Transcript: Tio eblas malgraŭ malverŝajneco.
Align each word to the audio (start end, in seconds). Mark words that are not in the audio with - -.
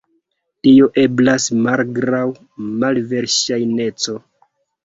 Tio 0.67 0.87
eblas 1.01 1.45
malgraŭ 1.67 2.23
malverŝajneco. 2.85 4.19